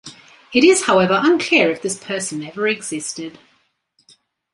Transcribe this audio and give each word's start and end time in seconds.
It 0.51 0.63
is, 0.63 0.85
however, 0.85 1.19
unclear 1.23 1.69
if 1.69 1.83
this 1.83 1.95
person 2.03 2.43
ever 2.43 2.67
existed. 2.67 3.37